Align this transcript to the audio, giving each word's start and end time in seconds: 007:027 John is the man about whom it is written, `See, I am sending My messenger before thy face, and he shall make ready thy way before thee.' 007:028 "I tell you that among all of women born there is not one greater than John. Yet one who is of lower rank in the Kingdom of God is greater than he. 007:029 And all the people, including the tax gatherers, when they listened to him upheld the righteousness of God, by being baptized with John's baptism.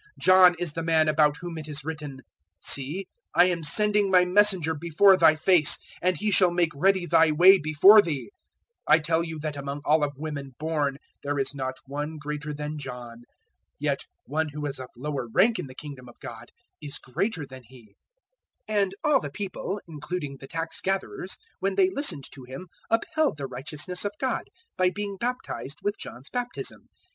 007:027 0.19 0.19
John 0.25 0.55
is 0.57 0.73
the 0.73 0.81
man 0.81 1.07
about 1.07 1.37
whom 1.37 1.57
it 1.59 1.67
is 1.67 1.85
written, 1.85 2.21
`See, 2.59 3.03
I 3.35 3.45
am 3.45 3.63
sending 3.63 4.09
My 4.09 4.25
messenger 4.25 4.73
before 4.73 5.15
thy 5.15 5.35
face, 5.35 5.77
and 6.01 6.17
he 6.17 6.31
shall 6.31 6.49
make 6.49 6.71
ready 6.73 7.05
thy 7.05 7.29
way 7.31 7.59
before 7.59 8.01
thee.' 8.01 8.31
007:028 8.89 8.95
"I 8.95 8.97
tell 8.97 9.23
you 9.23 9.39
that 9.41 9.55
among 9.55 9.81
all 9.85 10.03
of 10.03 10.17
women 10.17 10.55
born 10.57 10.97
there 11.21 11.37
is 11.37 11.53
not 11.53 11.75
one 11.85 12.17
greater 12.17 12.51
than 12.51 12.79
John. 12.79 13.25
Yet 13.77 14.07
one 14.25 14.49
who 14.49 14.65
is 14.65 14.79
of 14.79 14.89
lower 14.97 15.27
rank 15.31 15.59
in 15.59 15.67
the 15.67 15.75
Kingdom 15.75 16.09
of 16.09 16.19
God 16.19 16.45
is 16.81 16.97
greater 16.97 17.45
than 17.45 17.61
he. 17.63 17.93
007:029 18.67 18.81
And 18.81 18.95
all 19.03 19.19
the 19.19 19.29
people, 19.29 19.79
including 19.87 20.37
the 20.37 20.47
tax 20.47 20.81
gatherers, 20.81 21.37
when 21.59 21.75
they 21.75 21.91
listened 21.91 22.25
to 22.31 22.41
him 22.43 22.69
upheld 22.89 23.37
the 23.37 23.45
righteousness 23.45 24.03
of 24.03 24.13
God, 24.19 24.45
by 24.75 24.89
being 24.89 25.17
baptized 25.19 25.81
with 25.83 25.99
John's 25.99 26.31
baptism. 26.31 26.87